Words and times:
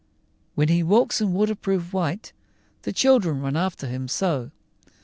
When 0.55 0.67
he 0.69 0.81
walks 0.81 1.21
in 1.21 1.31
waterproof 1.31 1.93
white, 1.93 2.33
The 2.81 2.91
children 2.91 3.39
run 3.41 3.55
after 3.55 3.85
him 3.85 4.07
so! 4.07 4.49